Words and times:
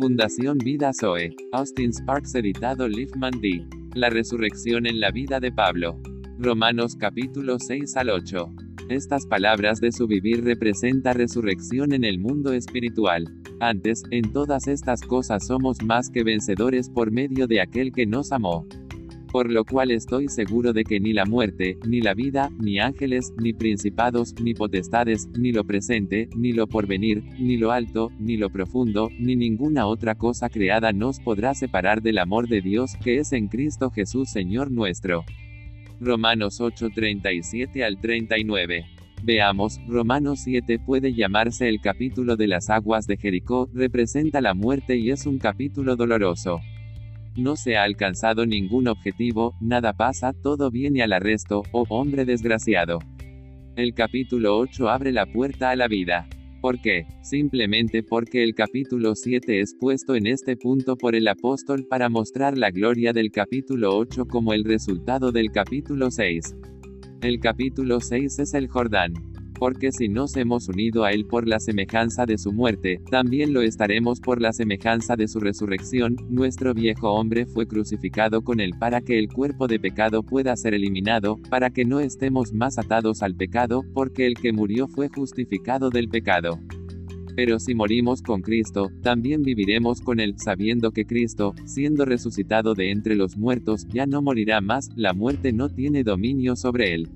Fundación 0.00 0.56
Vida 0.56 0.92
Zoe. 0.98 1.36
Austin 1.52 1.92
Sparks 1.92 2.34
editado 2.34 2.88
Liefman 2.88 3.38
D. 3.42 3.66
La 3.92 4.08
resurrección 4.08 4.86
en 4.86 4.98
la 4.98 5.10
vida 5.10 5.40
de 5.40 5.52
Pablo. 5.52 6.00
Romanos 6.38 6.96
capítulo 6.96 7.58
6 7.58 7.98
al 7.98 8.08
8. 8.08 8.50
Estas 8.88 9.26
palabras 9.26 9.78
de 9.78 9.92
su 9.92 10.06
vivir 10.06 10.42
representa 10.42 11.12
resurrección 11.12 11.92
en 11.92 12.04
el 12.04 12.18
mundo 12.18 12.54
espiritual. 12.54 13.26
Antes, 13.60 14.02
en 14.10 14.32
todas 14.32 14.68
estas 14.68 15.02
cosas 15.02 15.46
somos 15.46 15.82
más 15.82 16.08
que 16.08 16.24
vencedores 16.24 16.88
por 16.88 17.10
medio 17.10 17.46
de 17.46 17.60
aquel 17.60 17.92
que 17.92 18.06
nos 18.06 18.32
amó 18.32 18.66
por 19.30 19.50
lo 19.50 19.64
cual 19.64 19.90
estoy 19.90 20.28
seguro 20.28 20.72
de 20.72 20.84
que 20.84 21.00
ni 21.00 21.12
la 21.12 21.24
muerte, 21.24 21.78
ni 21.86 22.00
la 22.00 22.14
vida, 22.14 22.50
ni 22.58 22.80
ángeles, 22.80 23.32
ni 23.38 23.52
principados, 23.52 24.34
ni 24.42 24.54
potestades, 24.54 25.28
ni 25.38 25.52
lo 25.52 25.64
presente, 25.64 26.28
ni 26.36 26.52
lo 26.52 26.66
porvenir, 26.66 27.22
ni 27.38 27.56
lo 27.56 27.70
alto, 27.70 28.10
ni 28.18 28.36
lo 28.36 28.50
profundo, 28.50 29.08
ni 29.18 29.36
ninguna 29.36 29.86
otra 29.86 30.16
cosa 30.16 30.48
creada 30.48 30.92
nos 30.92 31.20
podrá 31.20 31.54
separar 31.54 32.02
del 32.02 32.18
amor 32.18 32.48
de 32.48 32.60
Dios 32.60 32.94
que 33.02 33.18
es 33.18 33.32
en 33.32 33.48
Cristo 33.48 33.90
Jesús 33.90 34.30
Señor 34.30 34.70
nuestro. 34.70 35.24
Romanos 36.00 36.60
8:37 36.60 37.84
al 37.84 38.00
39. 38.00 38.86
Veamos, 39.22 39.78
Romanos 39.86 40.40
7 40.44 40.78
puede 40.78 41.12
llamarse 41.12 41.68
el 41.68 41.80
capítulo 41.82 42.36
de 42.36 42.48
las 42.48 42.70
aguas 42.70 43.06
de 43.06 43.18
Jericó, 43.18 43.68
representa 43.74 44.40
la 44.40 44.54
muerte 44.54 44.96
y 44.96 45.10
es 45.10 45.26
un 45.26 45.38
capítulo 45.38 45.94
doloroso. 45.94 46.60
No 47.36 47.54
se 47.54 47.76
ha 47.76 47.84
alcanzado 47.84 48.44
ningún 48.44 48.88
objetivo, 48.88 49.54
nada 49.60 49.92
pasa, 49.92 50.32
todo 50.32 50.70
viene 50.70 51.02
al 51.02 51.12
arresto, 51.12 51.62
oh 51.72 51.84
hombre 51.88 52.24
desgraciado. 52.24 52.98
El 53.76 53.94
capítulo 53.94 54.58
8 54.58 54.88
abre 54.88 55.12
la 55.12 55.26
puerta 55.26 55.70
a 55.70 55.76
la 55.76 55.86
vida. 55.86 56.28
¿Por 56.60 56.80
qué? 56.80 57.06
Simplemente 57.22 58.02
porque 58.02 58.42
el 58.42 58.54
capítulo 58.54 59.14
7 59.14 59.60
es 59.60 59.74
puesto 59.78 60.16
en 60.16 60.26
este 60.26 60.56
punto 60.56 60.96
por 60.96 61.14
el 61.14 61.28
apóstol 61.28 61.86
para 61.88 62.08
mostrar 62.08 62.58
la 62.58 62.70
gloria 62.70 63.12
del 63.12 63.30
capítulo 63.30 63.96
8 63.96 64.26
como 64.26 64.52
el 64.52 64.64
resultado 64.64 65.30
del 65.30 65.52
capítulo 65.52 66.10
6. 66.10 66.56
El 67.22 67.38
capítulo 67.38 68.00
6 68.00 68.40
es 68.40 68.54
el 68.54 68.68
Jordán 68.68 69.14
porque 69.60 69.92
si 69.92 70.08
nos 70.08 70.34
hemos 70.38 70.70
unido 70.70 71.04
a 71.04 71.12
Él 71.12 71.26
por 71.26 71.46
la 71.46 71.60
semejanza 71.60 72.24
de 72.24 72.38
su 72.38 72.50
muerte, 72.50 72.98
también 73.10 73.52
lo 73.52 73.60
estaremos 73.60 74.18
por 74.18 74.40
la 74.40 74.54
semejanza 74.54 75.16
de 75.16 75.28
su 75.28 75.38
resurrección, 75.38 76.16
nuestro 76.30 76.72
viejo 76.72 77.10
hombre 77.12 77.44
fue 77.44 77.68
crucificado 77.68 78.40
con 78.40 78.58
Él 78.58 78.72
para 78.80 79.02
que 79.02 79.18
el 79.18 79.28
cuerpo 79.28 79.66
de 79.66 79.78
pecado 79.78 80.22
pueda 80.22 80.56
ser 80.56 80.72
eliminado, 80.72 81.36
para 81.50 81.68
que 81.68 81.84
no 81.84 82.00
estemos 82.00 82.54
más 82.54 82.78
atados 82.78 83.22
al 83.22 83.34
pecado, 83.34 83.84
porque 83.92 84.26
el 84.26 84.32
que 84.32 84.54
murió 84.54 84.88
fue 84.88 85.10
justificado 85.10 85.90
del 85.90 86.08
pecado. 86.08 86.58
Pero 87.36 87.58
si 87.58 87.74
morimos 87.74 88.22
con 88.22 88.40
Cristo, 88.40 88.88
también 89.02 89.42
viviremos 89.42 90.00
con 90.00 90.20
Él, 90.20 90.36
sabiendo 90.38 90.90
que 90.90 91.04
Cristo, 91.04 91.54
siendo 91.66 92.06
resucitado 92.06 92.74
de 92.74 92.92
entre 92.92 93.14
los 93.14 93.36
muertos, 93.36 93.86
ya 93.92 94.06
no 94.06 94.22
morirá 94.22 94.62
más, 94.62 94.88
la 94.96 95.12
muerte 95.12 95.52
no 95.52 95.68
tiene 95.68 96.02
dominio 96.02 96.56
sobre 96.56 96.94
Él. 96.94 97.10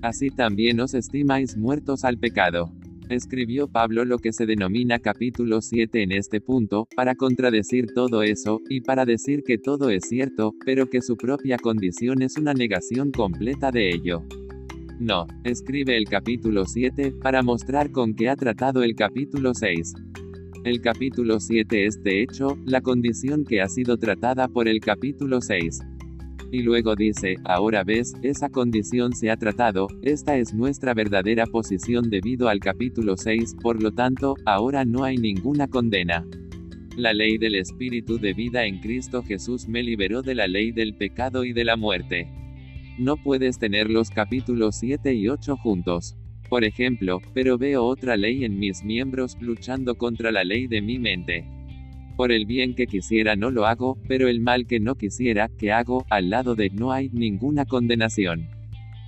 Así 0.00 0.30
también 0.30 0.80
os 0.80 0.94
estimáis 0.94 1.56
muertos 1.56 2.04
al 2.04 2.18
pecado. 2.18 2.72
Escribió 3.08 3.68
Pablo 3.68 4.04
lo 4.04 4.18
que 4.18 4.32
se 4.32 4.46
denomina 4.46 4.98
capítulo 4.98 5.60
7 5.60 6.02
en 6.02 6.12
este 6.12 6.40
punto, 6.40 6.86
para 6.94 7.14
contradecir 7.14 7.86
todo 7.94 8.22
eso, 8.22 8.60
y 8.68 8.82
para 8.82 9.04
decir 9.06 9.42
que 9.42 9.58
todo 9.58 9.90
es 9.90 10.04
cierto, 10.08 10.52
pero 10.64 10.88
que 10.88 11.00
su 11.00 11.16
propia 11.16 11.56
condición 11.56 12.22
es 12.22 12.36
una 12.36 12.54
negación 12.54 13.10
completa 13.10 13.72
de 13.72 13.88
ello. 13.88 14.22
No, 15.00 15.26
escribe 15.44 15.96
el 15.96 16.04
capítulo 16.04 16.64
7, 16.66 17.14
para 17.22 17.42
mostrar 17.42 17.90
con 17.90 18.14
qué 18.14 18.28
ha 18.28 18.36
tratado 18.36 18.82
el 18.82 18.94
capítulo 18.94 19.54
6. 19.54 19.94
El 20.64 20.80
capítulo 20.80 21.40
7 21.40 21.86
es, 21.86 22.02
de 22.02 22.22
hecho, 22.22 22.56
la 22.66 22.82
condición 22.82 23.44
que 23.44 23.62
ha 23.62 23.68
sido 23.68 23.96
tratada 23.96 24.48
por 24.48 24.68
el 24.68 24.80
capítulo 24.80 25.40
6. 25.40 25.80
Y 26.50 26.62
luego 26.62 26.96
dice, 26.96 27.36
ahora 27.44 27.84
ves, 27.84 28.14
esa 28.22 28.48
condición 28.48 29.12
se 29.12 29.30
ha 29.30 29.36
tratado, 29.36 29.86
esta 30.02 30.38
es 30.38 30.54
nuestra 30.54 30.94
verdadera 30.94 31.44
posición 31.46 32.08
debido 32.08 32.48
al 32.48 32.58
capítulo 32.58 33.18
6, 33.18 33.56
por 33.60 33.82
lo 33.82 33.92
tanto, 33.92 34.34
ahora 34.46 34.86
no 34.86 35.04
hay 35.04 35.18
ninguna 35.18 35.68
condena. 35.68 36.24
La 36.96 37.12
ley 37.12 37.36
del 37.36 37.54
Espíritu 37.54 38.18
de 38.18 38.32
vida 38.32 38.64
en 38.64 38.80
Cristo 38.80 39.22
Jesús 39.22 39.68
me 39.68 39.82
liberó 39.82 40.22
de 40.22 40.34
la 40.34 40.48
ley 40.48 40.72
del 40.72 40.96
pecado 40.96 41.44
y 41.44 41.52
de 41.52 41.64
la 41.64 41.76
muerte. 41.76 42.28
No 42.98 43.16
puedes 43.16 43.58
tener 43.58 43.90
los 43.90 44.10
capítulos 44.10 44.76
7 44.80 45.14
y 45.14 45.28
8 45.28 45.56
juntos. 45.58 46.16
Por 46.48 46.64
ejemplo, 46.64 47.20
pero 47.34 47.58
veo 47.58 47.84
otra 47.84 48.16
ley 48.16 48.44
en 48.44 48.58
mis 48.58 48.82
miembros 48.82 49.36
luchando 49.40 49.96
contra 49.96 50.32
la 50.32 50.44
ley 50.44 50.66
de 50.66 50.80
mi 50.80 50.98
mente. 50.98 51.57
Por 52.18 52.32
el 52.32 52.46
bien 52.46 52.74
que 52.74 52.88
quisiera 52.88 53.36
no 53.36 53.52
lo 53.52 53.64
hago, 53.64 53.96
pero 54.08 54.26
el 54.26 54.40
mal 54.40 54.66
que 54.66 54.80
no 54.80 54.96
quisiera, 54.96 55.48
que 55.56 55.70
hago, 55.70 56.04
al 56.10 56.30
lado 56.30 56.56
de 56.56 56.68
no 56.68 56.90
hay 56.90 57.10
ninguna 57.10 57.64
condenación. 57.64 58.48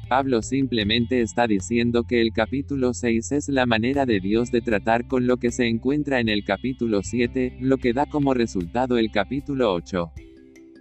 Pablo 0.09 0.43
simplemente 0.43 1.20
está 1.20 1.49
diciendo 1.49 2.04
que 2.04 2.20
el 2.20 2.32
capítulo 2.32 2.94
6 2.94 3.32
es 3.32 3.49
la 3.49 3.66
manera 3.66 4.06
de 4.06 4.20
Dios 4.20 4.53
de 4.53 4.60
tratar 4.60 5.09
con 5.09 5.26
lo 5.26 5.38
que 5.38 5.50
se 5.50 5.66
encuentra 5.66 6.20
en 6.20 6.28
el 6.28 6.44
capítulo 6.44 7.03
7, 7.03 7.56
lo 7.60 7.78
que 7.78 7.93
da 7.93 8.06
como 8.06 8.32
resultado 8.32 8.97
el 8.97 9.10
capítulo 9.10 9.75
8. 9.75 10.12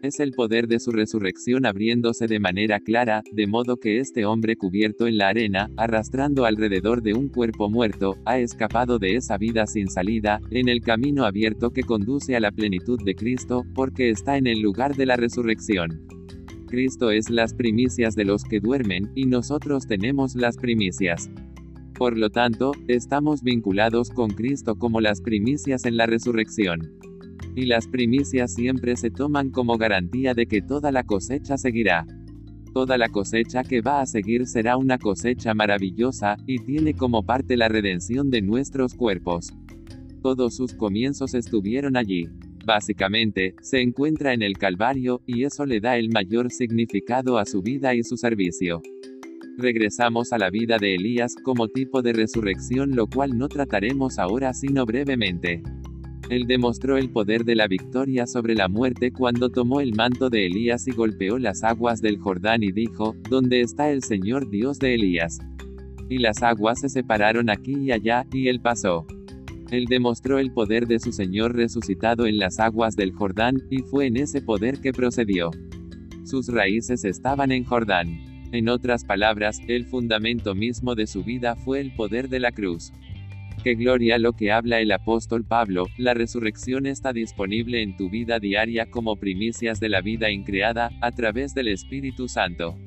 Es 0.01 0.21
el 0.21 0.31
poder 0.31 0.69
de 0.69 0.79
su 0.79 0.91
resurrección 0.91 1.65
abriéndose 1.65 2.27
de 2.27 2.39
manera 2.39 2.79
clara, 2.79 3.21
de 3.33 3.47
modo 3.47 3.75
que 3.75 3.99
este 3.99 4.25
hombre 4.25 4.55
cubierto 4.55 5.07
en 5.07 5.17
la 5.17 5.27
arena, 5.27 5.69
arrastrando 5.75 6.45
alrededor 6.45 7.01
de 7.01 7.13
un 7.13 7.27
cuerpo 7.27 7.69
muerto, 7.69 8.15
ha 8.23 8.39
escapado 8.39 8.97
de 8.97 9.17
esa 9.17 9.38
vida 9.38 9.67
sin 9.67 9.89
salida, 9.89 10.39
en 10.51 10.69
el 10.69 10.79
camino 10.79 11.25
abierto 11.25 11.71
que 11.71 11.83
conduce 11.83 12.38
a 12.38 12.39
la 12.39 12.53
plenitud 12.53 12.97
de 13.03 13.13
Cristo, 13.13 13.65
porque 13.75 14.09
está 14.09 14.38
en 14.38 14.47
el 14.47 14.61
lugar 14.61 14.95
de 14.95 15.05
la 15.05 15.17
resurrección. 15.17 16.07
Cristo 16.67 17.11
es 17.11 17.29
las 17.29 17.53
primicias 17.53 18.15
de 18.15 18.23
los 18.23 18.45
que 18.45 18.61
duermen, 18.61 19.11
y 19.15 19.25
nosotros 19.25 19.85
tenemos 19.85 20.33
las 20.33 20.55
primicias. 20.55 21.29
Por 21.95 22.17
lo 22.17 22.29
tanto, 22.29 22.71
estamos 22.88 23.43
vinculados 23.43 24.11
con 24.11 24.29
Cristo 24.29 24.75
como 24.75 25.01
las 25.01 25.19
primicias 25.19 25.83
en 25.83 25.97
la 25.97 26.05
resurrección 26.05 26.99
y 27.59 27.65
las 27.65 27.87
primicias 27.87 28.53
siempre 28.53 28.95
se 28.95 29.11
toman 29.11 29.49
como 29.49 29.77
garantía 29.77 30.33
de 30.33 30.47
que 30.47 30.61
toda 30.61 30.93
la 30.93 31.03
cosecha 31.03 31.57
seguirá. 31.57 32.05
Toda 32.73 32.97
la 32.97 33.09
cosecha 33.09 33.63
que 33.63 33.81
va 33.81 33.99
a 33.99 34.05
seguir 34.05 34.47
será 34.47 34.77
una 34.77 34.97
cosecha 34.97 35.53
maravillosa, 35.53 36.37
y 36.47 36.59
tiene 36.59 36.93
como 36.93 37.23
parte 37.23 37.57
la 37.57 37.67
redención 37.67 38.29
de 38.29 38.41
nuestros 38.41 38.93
cuerpos. 38.93 39.51
Todos 40.21 40.55
sus 40.55 40.73
comienzos 40.73 41.33
estuvieron 41.33 41.97
allí. 41.97 42.29
Básicamente, 42.65 43.55
se 43.61 43.81
encuentra 43.81 44.33
en 44.33 44.41
el 44.41 44.57
Calvario, 44.57 45.21
y 45.27 45.43
eso 45.43 45.65
le 45.65 45.81
da 45.81 45.97
el 45.97 46.09
mayor 46.11 46.51
significado 46.51 47.37
a 47.37 47.45
su 47.45 47.61
vida 47.61 47.93
y 47.93 48.03
su 48.03 48.15
servicio. 48.15 48.81
Regresamos 49.57 50.31
a 50.31 50.37
la 50.37 50.49
vida 50.49 50.77
de 50.77 50.95
Elías 50.95 51.35
como 51.43 51.67
tipo 51.67 52.01
de 52.01 52.13
resurrección, 52.13 52.95
lo 52.95 53.07
cual 53.07 53.37
no 53.37 53.49
trataremos 53.49 54.17
ahora 54.17 54.53
sino 54.53 54.85
brevemente. 54.85 55.61
Él 56.29 56.45
demostró 56.45 56.97
el 56.97 57.09
poder 57.09 57.44
de 57.44 57.56
la 57.56 57.67
victoria 57.67 58.28
sobre 58.28 58.53
la 58.53 58.67
muerte 58.67 59.12
cuando 59.12 59.50
tomó 59.50 59.81
el 59.81 59.95
manto 59.95 60.29
de 60.29 60.45
Elías 60.45 60.88
y 60.88 60.91
golpeó 60.91 61.40
las 61.40 61.63
aguas 61.63 62.01
del 62.01 62.19
Jordán 62.19 62.62
y 62.62 62.72
dijo, 62.72 63.16
¿Dónde 63.29 63.62
está 63.62 63.90
el 63.90 64.03
Señor 64.03 64.47
Dios 64.47 64.78
de 64.78 64.94
Elías? 64.94 65.39
Y 66.07 66.19
las 66.19 66.44
aguas 66.44 66.81
se 66.81 66.89
separaron 66.89 67.50
aquí 67.50 67.75
y 67.75 67.91
allá, 67.91 68.28
y 68.31 68.47
él 68.47 68.62
pasó. 68.62 69.07
Él 69.72 69.85
demostró 69.85 70.38
el 70.38 70.51
poder 70.51 70.85
de 70.85 71.00
su 71.00 71.12
Señor 71.12 71.56
resucitado 71.56 72.28
en 72.28 72.38
las 72.38 72.59
aguas 72.59 72.95
del 72.95 73.12
Jordán, 73.12 73.63
y 73.72 73.79
fue 73.79 74.06
en 74.06 74.18
ese 74.18 74.41
poder 74.41 74.81
que 74.81 74.94
procedió. 74.94 75.50
Sus 76.25 76.47
raíces 76.47 77.06
estaban 77.06 77.51
en 77.51 77.63
Jordán. 77.63 78.07
En 78.51 78.69
otras 78.69 79.03
palabras, 79.03 79.59
el 79.68 79.85
fundamento 79.85 80.53
mismo 80.53 80.94
de 80.94 81.07
su 81.07 81.23
vida 81.23 81.56
fue 81.56 81.79
el 81.81 81.91
poder 81.95 82.29
de 82.29 82.39
la 82.39 82.51
cruz. 82.51 82.91
Qué 83.63 83.75
gloria 83.75 84.17
lo 84.17 84.31
que 84.33 84.53
habla 84.53 84.79
el 84.79 84.89
apóstol 84.91 85.44
Pablo, 85.44 85.88
la 85.97 86.13
resurrección 86.13 86.85
está 86.85 87.11
disponible 87.11 87.81
en 87.81 87.97
tu 87.97 88.09
vida 88.09 88.39
diaria 88.39 88.89
como 88.89 89.17
primicias 89.17 89.81
de 89.81 89.89
la 89.89 90.00
vida 90.00 90.31
increada, 90.31 90.91
a 91.01 91.11
través 91.11 91.53
del 91.53 91.67
Espíritu 91.67 92.29
Santo. 92.29 92.77